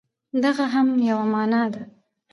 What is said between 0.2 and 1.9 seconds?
دغه هم یوه معما ده!